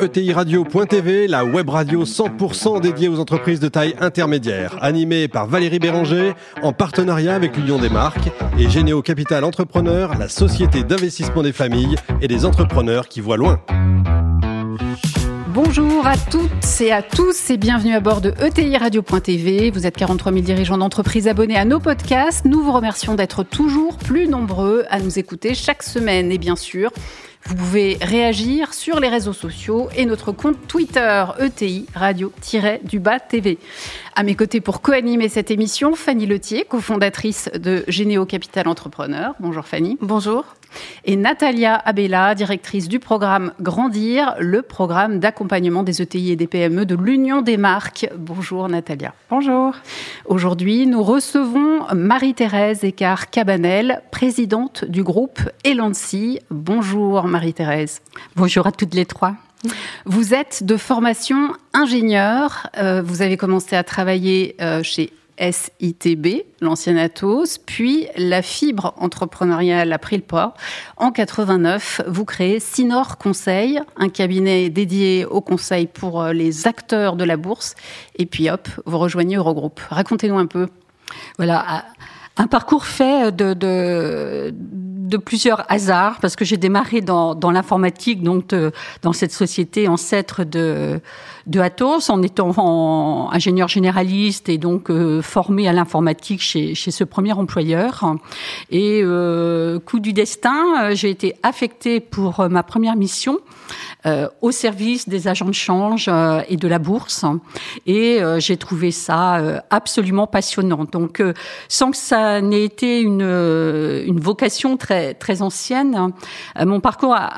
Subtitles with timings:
[0.00, 6.34] ETIRadio.tv, la web radio 100% dédiée aux entreprises de taille intermédiaire, animée par Valérie Béranger,
[6.62, 11.96] en partenariat avec l'Union des marques et Généo Capital Entrepreneur, la société d'investissement des familles
[12.20, 13.60] et des entrepreneurs qui voient loin.
[15.48, 19.70] Bonjour à toutes et à tous et bienvenue à bord de ETI Radio.tv.
[19.70, 22.44] Vous êtes 43 000 dirigeants d'entreprise abonnés à nos podcasts.
[22.44, 26.90] Nous vous remercions d'être toujours plus nombreux à nous écouter chaque semaine et bien sûr,
[27.48, 33.58] vous pouvez réagir sur les réseaux sociaux et notre compte Twitter ETI Radio-du-bas TV.
[34.16, 39.34] À mes côtés pour co-animer cette émission, Fanny Letier, cofondatrice de Généo Capital Entrepreneur.
[39.38, 39.96] Bonjour Fanny.
[40.00, 40.44] Bonjour.
[41.04, 46.86] Et Natalia Abella, directrice du programme Grandir, le programme d'accompagnement des ETI et des PME
[46.86, 48.08] de l'Union des marques.
[48.16, 49.14] Bonjour Natalia.
[49.30, 49.74] Bonjour.
[50.26, 56.40] Aujourd'hui, nous recevons Marie-Thérèse Écart-Cabanel, présidente du groupe Elancy.
[56.50, 58.00] Bonjour Marie-Thérèse.
[58.34, 59.34] Bonjour à toutes les trois.
[60.04, 62.68] Vous êtes de formation ingénieur.
[62.78, 69.92] Euh, vous avez commencé à travailler euh, chez SITB, l'ancien Atos, puis la fibre entrepreneuriale
[69.92, 70.54] a pris le pas.
[70.96, 77.16] En 89, vous créez Sinor Conseil, un cabinet dédié au conseil pour euh, les acteurs
[77.16, 77.74] de la bourse.
[78.16, 79.80] Et puis hop, vous rejoignez Eurogroupe.
[79.90, 80.68] Racontez-nous un peu.
[81.36, 81.84] Voilà,
[82.36, 84.52] un parcours fait de,
[85.24, 88.54] plusieurs hasards, parce que j'ai démarré dans l'informatique, donc
[89.02, 91.00] dans cette société ancêtre de,
[91.46, 97.04] de Atos, en étant ingénieur généraliste et donc euh, formé à l'informatique chez, chez ce
[97.04, 98.16] premier employeur.
[98.70, 103.38] Et euh, coup du destin, euh, j'ai été affectée pour euh, ma première mission
[104.06, 107.24] euh, au service des agents de change euh, et de la bourse.
[107.86, 110.84] Et j'ai trouvé ça absolument passionnant.
[110.90, 111.22] Donc,
[111.68, 116.12] sans que ça n'ait été une, une vocation très, très ancienne,
[116.58, 117.28] mon parcours a,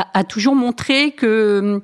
[0.00, 1.82] a, a toujours montré que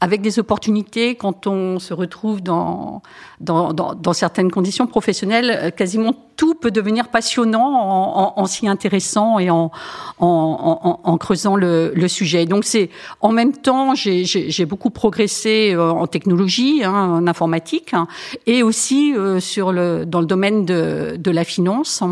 [0.00, 3.02] avec des opportunités quand on se retrouve dans,
[3.40, 8.46] dans, dans, dans, certaines conditions professionnelles, euh, quasiment tout peut devenir passionnant en, en, en
[8.46, 9.72] s'y intéressant et en,
[10.20, 12.46] en creusant le, le, sujet.
[12.46, 18.06] Donc c'est en même temps, j'ai beaucoup progressé euh, en technologie, hein, en informatique, hein,
[18.46, 22.02] et aussi euh, sur le, dans le domaine de, de la finance.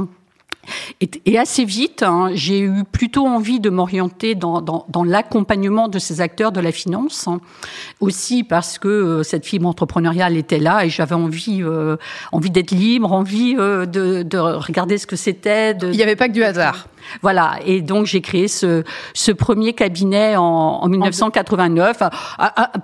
[1.00, 6.53] Et, assez vite, hein, j'ai eu plutôt envie de m'orienter dans, l'accompagnement de ces acteurs
[6.53, 7.41] de la finance, hein.
[8.00, 11.97] aussi parce que euh, cette fibre entrepreneuriale était là et j'avais envie, euh,
[12.32, 15.72] envie d'être libre, envie euh, de, regarder ce que c'était.
[15.82, 16.88] Il n'y avait pas que du hasard.
[17.22, 18.84] Voilà, et donc j'ai créé ce,
[19.14, 21.98] ce premier cabinet en, en 1989,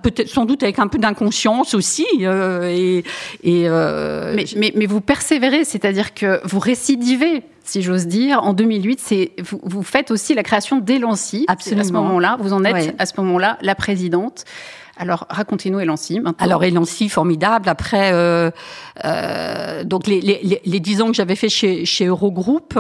[0.03, 2.07] peut-être sans doute avec un peu d'inconscience aussi.
[2.21, 3.05] Euh, et,
[3.43, 4.35] et euh...
[4.35, 8.43] mais, mais, mais vous persévérez, c'est-à-dire que vous récidivez si j'ose dire.
[8.43, 11.45] En 2008, c'est vous, vous, faites aussi la création d'Elancy.
[11.49, 11.83] Absolument.
[11.83, 12.95] À ce moment-là, vous en êtes ouais.
[12.99, 14.45] à ce moment-là la présidente.
[14.99, 16.21] Alors, racontez-nous Elancy.
[16.39, 17.69] Alors, Elancy, formidable.
[17.69, 18.51] Après, euh,
[19.05, 22.79] euh, donc les, les, les 10 ans que j'avais fait chez, chez Eurogroupe,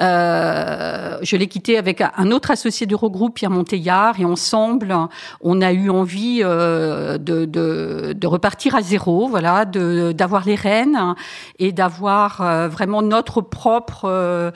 [0.00, 4.94] euh, je l'ai quitté avec un autre associé d'Eurogroupe, Pierre Monteillard, et ensemble,
[5.40, 11.14] on a eu envie euh, de, de, de, repartir à zéro, voilà, d'avoir les rênes
[11.58, 14.50] et d'avoir euh, vraiment notre propre euh,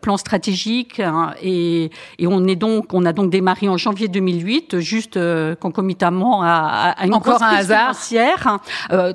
[0.00, 1.00] plan stratégique.
[1.00, 5.18] Hein, et, et, on est donc, on a donc démarré en janvier 2008, juste
[5.60, 8.58] concomitamment à, à, une encore un hasard financière,
[8.92, 9.12] euh,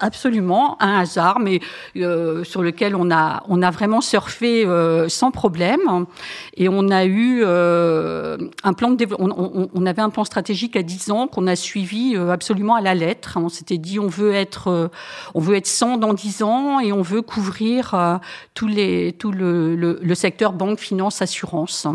[0.00, 1.60] absolument un hasard, mais
[1.96, 6.06] euh, sur lequel on a on a vraiment surfé euh, sans problème
[6.56, 10.76] et on a eu euh, un plan de on, on, on, avait un plan stratégique
[10.76, 13.38] à 10 ans qu'on a suivi euh, absolument à la lettre.
[13.40, 14.88] On s'était dit on veut être euh,
[15.34, 18.20] on veut être 100 dans 10 ans et on veut couvrir
[18.54, 21.86] tous les tout le, le, le secteur banque, finance, assurance.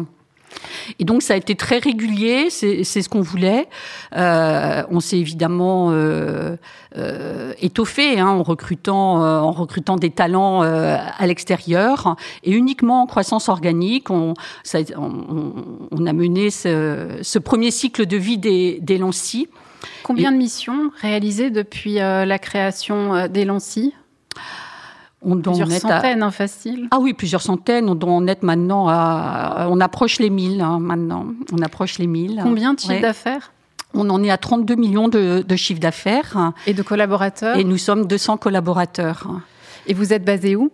[0.99, 3.67] Et donc ça a été très régulier, c'est ce qu'on voulait.
[4.15, 6.55] Euh, on s'est évidemment euh,
[6.97, 13.49] euh, étoffé hein, en recrutant en recrutant des talents à l'extérieur et uniquement en croissance
[13.49, 14.09] organique.
[14.09, 14.33] On,
[14.63, 15.53] ça, on,
[15.91, 19.47] on a mené ce, ce, premier cycle de vie des, des Lancy.
[20.03, 23.93] Combien et, de missions réalisées depuis la création des Lancy?
[25.21, 26.27] On plusieurs en centaines, à...
[26.27, 26.87] hein, facile.
[26.91, 27.89] Ah oui, plusieurs centaines.
[27.89, 29.67] On doit en être maintenant à...
[29.69, 31.27] On approche les 1000 hein, maintenant.
[31.51, 32.39] On approche les 1000.
[32.43, 33.01] Combien de chiffres ouais.
[33.01, 33.51] d'affaires?
[33.93, 36.53] On en est à 32 millions de, de chiffres d'affaires.
[36.67, 37.57] Et de collaborateurs?
[37.57, 39.27] Et nous sommes 200 collaborateurs.
[39.87, 40.71] Et vous êtes basé où?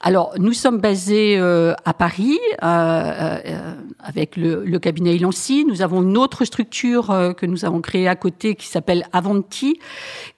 [0.00, 5.64] Alors, nous sommes basés euh, à Paris euh, euh, avec le, le cabinet Elancy.
[5.64, 9.78] Nous avons une autre structure euh, que nous avons créée à côté qui s'appelle Avanti,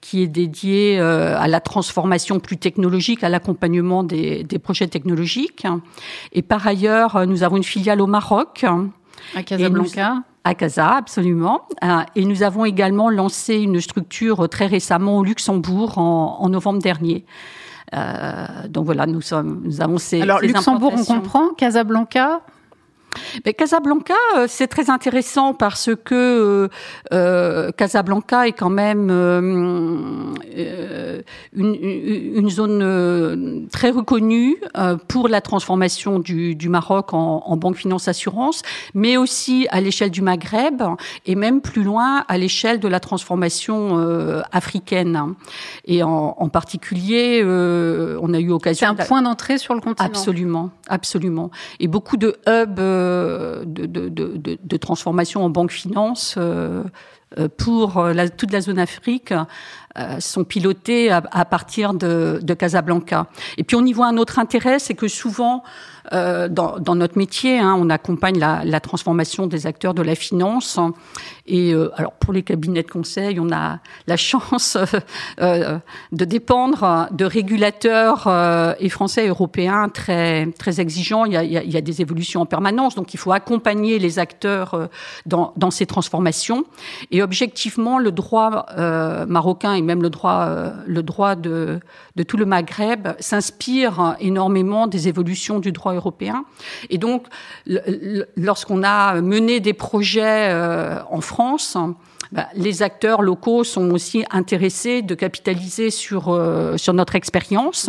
[0.01, 5.67] qui est dédiée euh, à la transformation plus technologique, à l'accompagnement des, des, projets technologiques.
[6.33, 8.65] Et par ailleurs, nous avons une filiale au Maroc.
[9.35, 11.67] À Casablanca À Casa, absolument.
[12.15, 17.25] et nous avons également lancé une structure très récemment au Luxembourg en, novembre dernier.
[18.69, 20.21] Donc voilà, nous sommes, nous avons ces.
[20.23, 21.51] Alors Luxembourg, on comprend.
[21.51, 22.41] Casablanca,
[23.45, 26.69] mais Casablanca, euh, c'est très intéressant parce que euh,
[27.13, 30.43] euh Casablanca est quand même euh,
[31.53, 34.57] une, une, zone très reconnue
[35.09, 38.63] pour la transformation du, du Maroc en, en, banque finance assurance,
[38.95, 40.83] mais aussi à l'échelle du Maghreb
[41.27, 43.97] et même plus loin à l'échelle de la transformation
[44.53, 45.35] africaine.
[45.85, 48.95] Et en, en particulier, on a eu occasion.
[48.95, 50.09] C'est un point d'entrée sur le continent.
[50.09, 51.51] Absolument, absolument.
[51.81, 52.81] Et beaucoup de hubs
[53.65, 56.85] de, transformation en banque finance euh,
[57.39, 58.05] euh, pour
[58.37, 59.33] toute la zone Afrique
[59.99, 63.29] euh, sont pilotés à, partir de, Casablanca.
[63.57, 65.63] Et puis on y voit un autre intérêt, c'est que souvent
[66.13, 70.79] euh, dans, notre métier, hein, on accompagne la, transformation des acteurs de la finance.
[71.47, 74.77] Et euh, alors pour les cabinets de conseil, on a la chance
[75.41, 75.79] euh,
[76.13, 78.29] de dépendre de régulateurs
[78.79, 81.25] et français et européens très très exigeants.
[81.25, 84.89] Il y, a, des évolutions en permanence, donc il faut accompagner les acteurs
[85.27, 86.65] dans, ces transformations.
[87.11, 88.67] Et objectivement, le droit
[89.29, 90.49] marocain et même le droit,
[90.87, 91.81] le droit de,
[92.17, 96.45] de tout le Maghreb s'inspire énormément des évolutions du droit européen.
[96.91, 97.27] Et donc,
[98.37, 101.77] lorsqu'on a mené des projets euh, en France,
[102.33, 107.89] bah, les acteurs locaux sont aussi intéressés de capitaliser sur euh, sur notre expérience.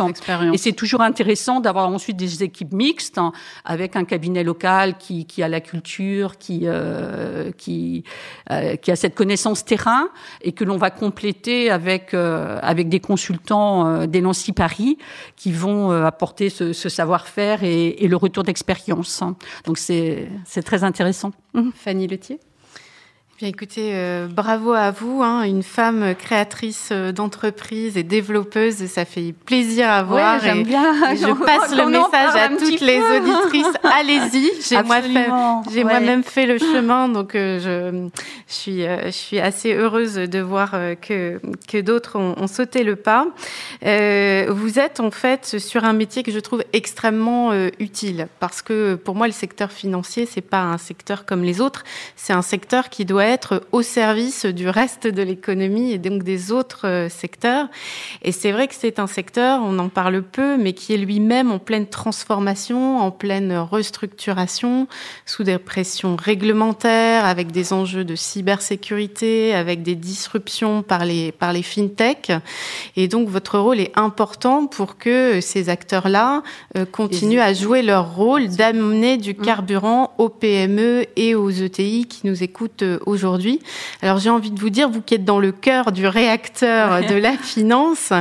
[0.52, 3.32] Et c'est toujours intéressant d'avoir ensuite des équipes mixtes hein,
[3.64, 8.04] avec un cabinet local qui, qui a la culture, qui euh, qui
[8.50, 10.08] euh, qui a cette connaissance terrain
[10.42, 14.98] et que l'on va compléter avec avec des consultants des Nancy Paris
[15.36, 19.22] qui vont apporter ce, ce savoir-faire et, et, le retour d'expérience.
[19.64, 21.32] Donc c'est c'est très intéressant.
[21.74, 22.38] Fanny Letier.
[23.38, 29.04] Bien écoutez, euh, bravo à vous, hein, une femme créatrice euh, d'entreprise et développeuse, ça
[29.04, 30.40] fait plaisir à voir.
[30.40, 31.14] j'aime bien.
[31.14, 33.76] je passe le message à toutes les auditrices.
[33.84, 34.96] Allez-y, j'ai moi
[35.72, 38.08] j'ai moi-même fait le chemin, donc euh, je,
[38.48, 42.96] je suis je suis assez heureuse de voir que que d'autres ont, ont, sauté le
[42.96, 43.28] pas.
[43.84, 49.14] vous êtes en fait sur un métier que je trouve extrêmement utile parce que pour
[49.14, 51.84] moi le secteur financier c'est pas un secteur comme les autres,
[52.16, 56.52] c'est un secteur qui doit être au service du reste de l'économie et donc des
[56.52, 57.68] autres euh, secteurs.
[58.22, 61.50] Et c'est vrai que c'est un secteur, on en parle peu, mais qui est lui-même
[61.50, 64.88] en pleine transformation, en pleine restructuration,
[65.26, 71.52] sous des pressions réglementaires, avec des enjeux de cybersécurité, avec des disruptions par les, par
[71.52, 72.32] les fintech.
[72.96, 76.42] Et donc votre rôle est important pour que ces acteurs-là
[76.76, 79.42] euh, continuent à jouer leur rôle d'amener du mmh.
[79.42, 83.60] carburant aux PME et aux ETI qui nous écoutent aujourd'hui euh, aujourd'hui.
[84.00, 87.14] Alors j'ai envie de vous dire, vous qui êtes dans le cœur du réacteur de
[87.16, 88.12] la finance,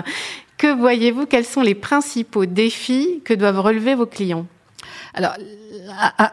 [0.58, 1.28] que voyez-vous?
[1.28, 4.48] Quels sont les principaux défis que doivent relever vos clients?
[5.18, 5.34] Alors,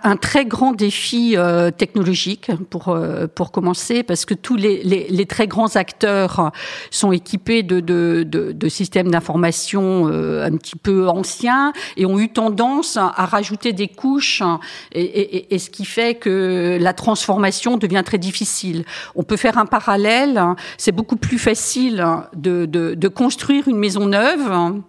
[0.02, 5.06] un très grand défi euh, technologique pour euh, pour commencer, parce que tous les, les,
[5.08, 6.52] les, très grands acteurs
[6.90, 12.18] sont équipés de, de, de, de systèmes d'information euh, un petit peu anciens et ont
[12.18, 14.42] eu tendance à rajouter des couches,
[14.92, 18.84] et, et, et, ce qui fait que la transformation devient très difficile.
[19.14, 20.42] On peut faire un parallèle,
[20.76, 22.04] c'est beaucoup plus facile
[22.36, 24.82] de, de, de construire une maison neuve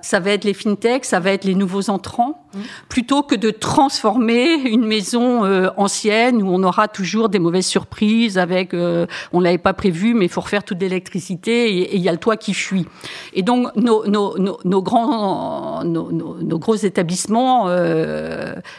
[0.00, 2.58] ça va être les fintechs, ça va être les nouveaux entrants, mmh.
[2.88, 8.38] plutôt que de transformer une maison euh, ancienne où on aura toujours des mauvaises surprises
[8.38, 12.08] avec, euh, on l'avait pas prévu, mais il faut refaire toute l'électricité et il y
[12.08, 12.86] a le toit qui fuit.
[13.32, 17.68] Et donc nos, nos, nos, grands, nos, gros établissements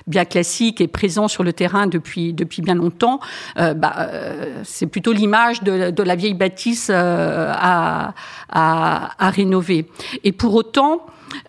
[0.08, 3.20] bien classiques et présents sur le terrain depuis depuis bien longtemps,
[3.56, 4.10] bah,
[4.64, 8.14] c'est plutôt l'image de, la vieille bâtisse à,
[8.50, 9.88] à, rénover.
[10.24, 11.06] Et pour autant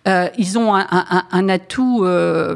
[0.07, 2.55] euh, ils ont un atout euh,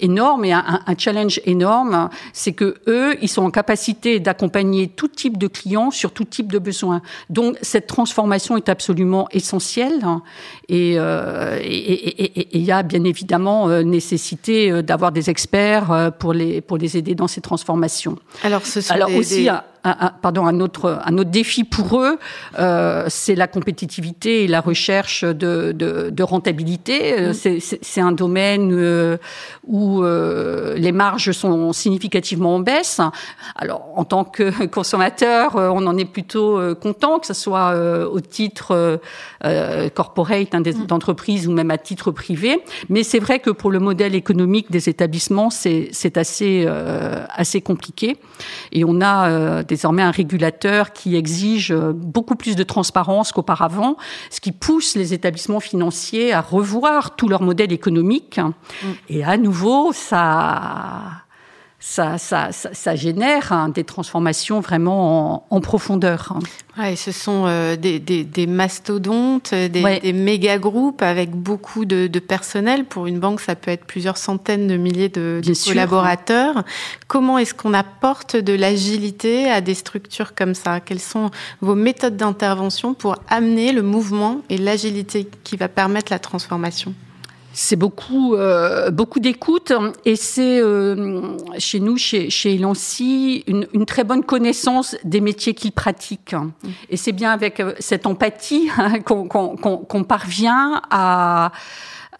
[0.00, 5.08] énorme et un, un, challenge énorme, c'est que eux, ils sont en capacité d'accompagner tout
[5.08, 7.02] type de clients sur tout type de besoins.
[7.28, 10.04] Donc cette transformation est absolument essentielle
[10.68, 16.60] et euh, il y a bien évidemment euh, nécessité euh, d'avoir des experts pour les
[16.60, 18.16] pour les aider dans ces transformations.
[18.44, 19.48] Alors ce sont Alors aussi
[19.82, 22.18] pardon, un autre, un autre défi pour eux,
[22.58, 27.30] euh, c'est la compétitivité et la recherche de, de, de rentabilité.
[27.30, 27.58] Mm.
[27.60, 29.16] C'est un domaine euh,
[29.66, 33.00] où euh, les marges sont significativement en baisse.
[33.56, 37.70] Alors, en tant que consommateur, euh, on en est plutôt euh, content, que ce soit
[38.10, 39.00] au titre
[39.94, 40.86] corporate hein, mm.
[40.86, 42.62] d'entreprise ou même à titre privé.
[42.88, 46.66] Mais c'est vrai que pour le modèle économique des établissements, c'est assez,
[47.28, 48.16] assez compliqué.
[48.72, 53.96] Et on a désormais un régulateur qui exige beaucoup plus de transparence qu'auparavant,
[54.28, 58.38] ce qui pousse les établissements financiers à revoir tout leur modèle économique.
[58.38, 58.86] Mm.
[59.08, 61.22] Et à nouveau, ça
[61.82, 66.38] ça, ça, ça, génère hein, des transformations vraiment en, profondeur.
[66.78, 69.68] Ouais, ce sont euh, des, des, des, mastodontes, des,
[70.00, 72.84] des méga groupes avec beaucoup de, de, personnel.
[72.84, 76.64] Pour une banque, ça peut être plusieurs centaines de milliers de, de collaborateurs.
[77.08, 80.80] Comment est-ce qu'on apporte de l'agilité à des structures comme ça?
[80.80, 81.30] Quelles sont
[81.62, 86.94] vos méthodes d'intervention pour amener le mouvement et l'agilité qui va permettre la transformation?
[87.52, 89.72] C'est beaucoup, euh, beaucoup d'écoute
[90.04, 95.54] et c'est euh, chez nous, chez, chez Elancy, une, une, très bonne connaissance des métiers
[95.54, 96.36] qu'ils pratiquent.
[96.90, 101.52] Et c'est bien avec euh, cette empathie hein, qu'on parvient à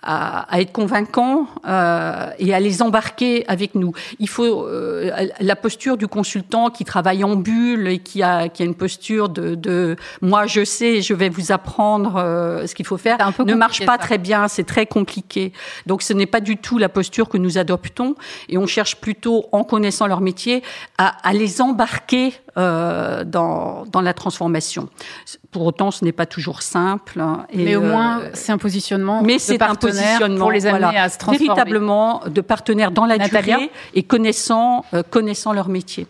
[0.02, 3.92] à, à être convaincant euh, et à les embarquer avec nous.
[4.18, 8.62] Il faut euh, la posture du consultant qui travaille en bulle et qui a, qui
[8.62, 12.86] a une posture de, de moi je sais, je vais vous apprendre euh, ce qu'il
[12.86, 15.52] faut faire, ne marche pas très bien, c'est très compliqué.
[15.86, 18.14] Donc ce n'est pas du tout la posture que nous adoptons
[18.48, 20.62] et on cherche plutôt, en connaissant leur métier,
[20.98, 24.88] à, à les embarquer euh, dans, dans la transformation.
[25.50, 27.18] Pour autant, ce n'est pas toujours simple.
[27.18, 29.22] Hein, et mais au moins, euh, c'est un positionnement.
[29.22, 31.46] Mais c'est un positionnement pour les amener à se transformer.
[31.46, 36.06] Véritablement de partenaires dans la durée et connaissant, euh, connaissant leur métier.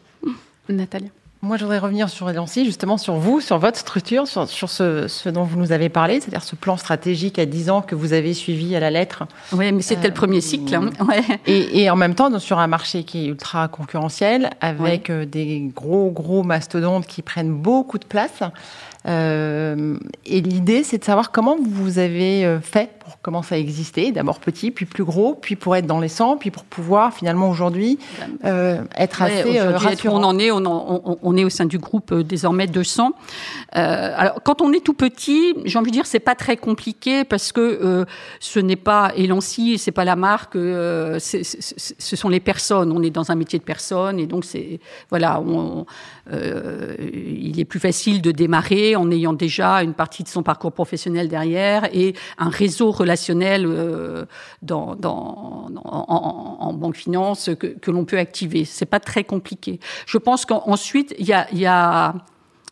[0.68, 1.10] Nathalie.
[1.42, 5.08] Moi, je voudrais revenir sur Elancy, justement sur vous, sur votre structure, sur, sur ce,
[5.08, 8.12] ce, dont vous nous avez parlé, c'est-à-dire ce plan stratégique à 10 ans que vous
[8.12, 9.24] avez suivi à la lettre.
[9.52, 10.74] Oui, mais c'était euh, le premier cycle.
[10.74, 10.90] Hein.
[11.08, 11.22] Ouais.
[11.46, 15.24] Et, et, en même temps, sur un marché qui est ultra concurrentiel, avec ouais.
[15.24, 18.42] des gros, gros mastodontes qui prennent beaucoup de place.
[19.06, 24.12] Euh, et l'idée, c'est de savoir comment vous avez euh, fait pour commencer à exister,
[24.12, 27.50] d'abord petit, puis plus gros, puis pour être dans les 100, puis pour pouvoir finalement
[27.50, 27.98] aujourd'hui
[28.44, 30.20] euh, être ouais, assez euh, rassurant.
[30.20, 33.12] On en est, on, en, on, est au sein du groupe euh, désormais 200.
[33.76, 37.24] Euh, alors quand on est tout petit, j'ai envie de dire, c'est pas très compliqué
[37.24, 38.06] parce que
[38.38, 42.40] ce n'est pas Elancy, c'est pas la marque, c est, c est, ce sont les
[42.40, 42.92] personnes.
[42.92, 44.78] On est dans un métier de personnes et donc c'est
[45.08, 45.86] voilà, on,
[46.32, 51.28] il est plus facile de démarrer en ayant déjà une partie de son parcours professionnel
[51.28, 54.24] derrière et un réseau relationnel euh,
[54.70, 55.68] en,
[56.74, 58.64] banque finance que, l'on peut activer.
[58.64, 59.80] C'est pas très compliqué.
[60.06, 62.14] Je pense qu'ensuite il y a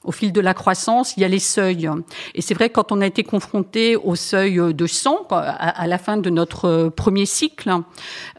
[0.05, 1.89] au fil de la croissance, il y a les seuils.
[2.35, 6.17] Et c'est vrai quand on a été confronté au seuil de 100 à, la fin
[6.17, 7.71] de notre premier cycle,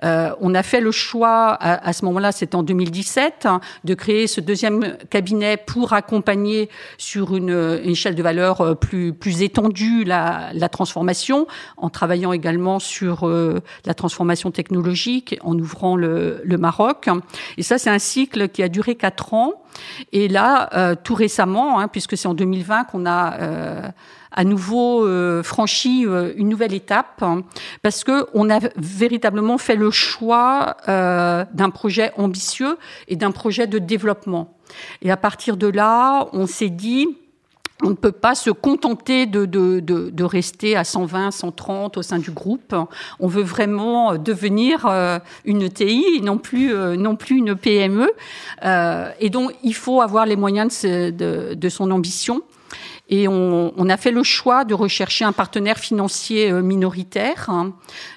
[0.04, 3.48] euh, on a fait le choix à, ce moment-là, c'était en 2017,
[3.84, 10.04] de créer ce deuxième cabinet pour accompagner sur une, échelle de valeur plus plus étendue
[10.04, 11.48] la, transformation,
[11.78, 17.10] en travaillant également sur euh, la transformation technologique, en ouvrant le, le Maroc.
[17.58, 19.54] Et ça, c'est un cycle qui a duré quatre ans.
[20.12, 23.82] Et là, euh, tout récemment, hein, puisque c'est en 2020 qu'on a euh,
[24.32, 27.44] à nouveau euh, franchi euh, une nouvelle étape, hein,
[27.82, 33.68] parce que on a véritablement fait le choix euh, d'un projet ambitieux et d'un projet
[33.68, 34.56] de développement.
[35.02, 37.08] Et à partir de là, on s'est dit
[37.82, 42.02] on ne peut pas se contenter de, de, de, de, rester à 120, 130 au
[42.02, 42.76] sein du groupe.
[43.20, 48.12] On veut vraiment devenir euh, une TI, non plus, euh, non plus une PME.
[48.66, 52.42] Euh, et donc, il faut avoir les moyens de, de son ambition.
[53.10, 57.50] Et on, on, a fait le choix de rechercher un partenaire financier euh, minoritaire.
[57.50, 57.74] Hein.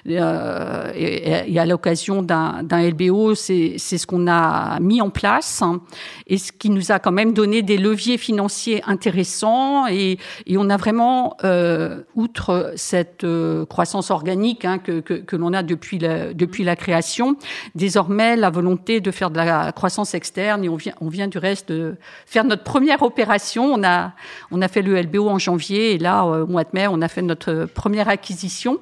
[0.07, 5.81] Euh, et, à l'occasion d'un LBO, c'est ce qu'on a mis en place hein.
[6.27, 9.87] et ce qui nous a quand même donné des leviers financiers intéressants.
[9.87, 15.35] Et, et on a vraiment, euh, outre cette euh, croissance organique hein, que, que, que
[15.35, 17.35] l'on a depuis la, depuis la création,
[17.73, 20.63] désormais la volonté de faire de la croissance externe.
[20.63, 21.95] Et on vient, on vient du reste de
[22.25, 23.65] faire notre première opération.
[23.65, 24.13] On a,
[24.51, 27.01] on a fait le LBO en janvier et là, euh, au mois de mai, on
[27.01, 28.79] a fait notre première acquisition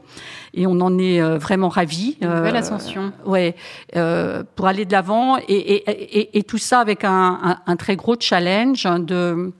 [0.53, 2.17] et on en est euh, vraiment ravis.
[2.21, 3.11] Une nouvelle ascension.
[3.25, 3.55] Euh, ouais,
[3.95, 7.75] euh, pour aller de l'avant et, et, et, et, tout ça avec un, un, un,
[7.75, 9.51] très gros challenge de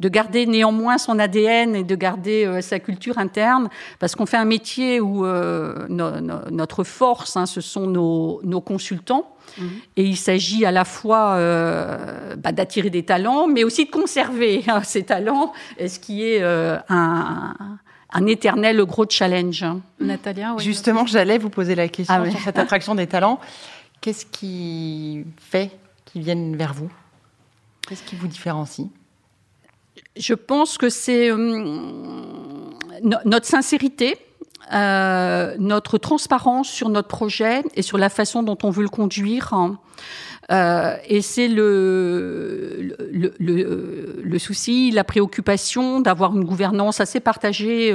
[0.00, 3.68] de garder néanmoins son ADN et de garder euh, sa culture interne,
[3.98, 9.28] parce qu'on fait un métier où euh, notre force, hein, ce sont nos, nos consultants.
[9.58, 9.70] Mhm.
[9.96, 14.64] Et il s'agit à la fois euh, bah, d'attirer des talents, mais aussi de conserver
[14.68, 17.54] hein, ces talents, ce qui est un,
[18.12, 19.64] un éternel gros challenge.
[20.00, 23.40] Natalia, Justement, j'allais vous poser la question ah sur cette attraction des talents.
[24.00, 25.70] Qu'est-ce qui fait
[26.04, 26.90] qu'ils viennent vers vous?
[27.88, 28.88] Qu'est-ce qui vous différencie?
[30.16, 31.36] Je pense que c'est euh,
[33.24, 34.16] notre sincérité.
[34.72, 39.52] Euh, notre transparence sur notre projet et sur la façon dont on veut le conduire.
[39.52, 39.78] Hein.
[40.50, 42.94] Euh, et c'est le,
[44.38, 47.92] souci, la préoccupation d'avoir une gouvernance assez partagée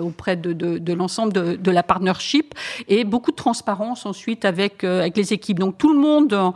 [0.00, 2.54] auprès de, l'ensemble de, la partnership
[2.88, 5.58] et beaucoup de transparence ensuite avec, avec les équipes.
[5.58, 6.52] Donc tout le monde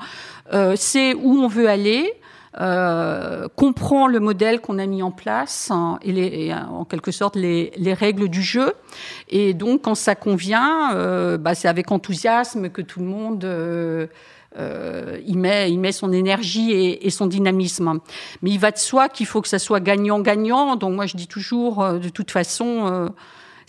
[0.76, 2.19] sait où on veut aller.
[2.58, 7.12] Euh, comprend le modèle qu'on a mis en place hein, et, les, et, en quelque
[7.12, 8.72] sorte les, les, règles du jeu.
[9.28, 14.08] Et donc, quand ça convient, euh, bah, c'est avec enthousiasme que tout le monde euh,
[14.58, 18.00] euh, il, met, il met son énergie et, et, son dynamisme.
[18.42, 20.76] Mais il va de soi qu'il faut que ça soit gagnant-gagnant.
[20.76, 23.08] Donc moi, je dis toujours, euh, de toute façon, euh,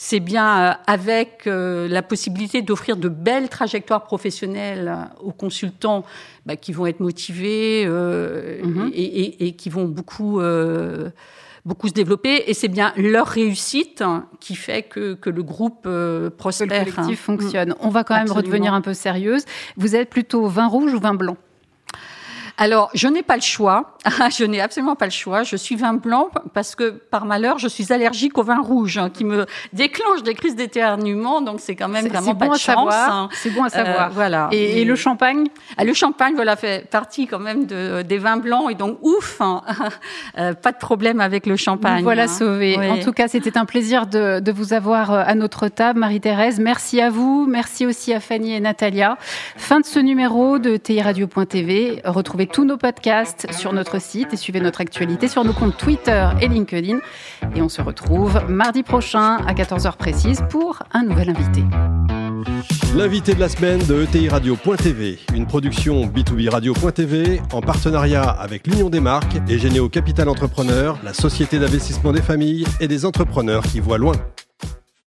[0.04, 6.04] c'est bien avec la possibilité d'offrir de belles trajectoires professionnelles aux consultants
[6.48, 8.90] bah, qui vont être motivés mmh.
[8.94, 10.42] et, et, et, qui vont beaucoup
[11.66, 14.04] beaucoup se développer et c'est bien leur réussite
[14.40, 16.68] qui fait que, que le groupe euh, prospère.
[16.68, 17.76] Que le collectif fonctionne.
[17.80, 19.46] On va quand même redevenir un peu sérieuse.
[19.78, 21.38] Vous êtes plutôt vin rouge ou vin blanc?
[22.58, 23.96] Alors, je n'ai pas le choix.
[24.38, 25.44] je n'ai absolument pas le choix.
[25.44, 29.10] Je suis vin blanc parce que, par malheur, je suis allergique au vin rouge hein,
[29.10, 31.42] qui me déclenche des crises d'éternuement.
[31.42, 32.94] Donc, c'est quand même vraiment pas de chance.
[32.94, 33.30] Hein.
[33.34, 34.08] C'est bon à savoir.
[34.08, 34.50] Euh, voilà.
[34.52, 38.72] Et, le champagne ah, Le champagne, voilà, fait partie quand même de, des vins blancs.
[38.72, 39.62] Et donc, ouf, hein.
[40.38, 42.04] euh, pas de problème avec le champagne.
[42.04, 42.78] voilà sauvé.
[42.90, 46.60] En tout cas, c'était un plaisir de, de, vous avoir euh, à notre table, Marie-Thérèse.
[46.60, 47.46] Merci à vous.
[47.48, 49.18] Merci aussi à Fanny et Natalia.
[49.58, 52.02] Fin de ce numéro de TI Radio.tv.
[52.06, 56.30] Retrouvez tous nos podcasts sur notre site et suivez notre actualité sur nos comptes Twitter
[56.42, 57.00] et LinkedIn.
[57.56, 61.64] Et on se retrouve mardi prochain à 14h précise pour un nouvel invité.
[62.96, 68.90] L'invité de la semaine de ETI Radio.tv, une production B2B Radio.tv en partenariat avec l'Union
[68.90, 73.80] des marques et Généo Capital Entrepreneur, la société d'investissement des familles et des entrepreneurs qui
[73.80, 74.16] voient loin.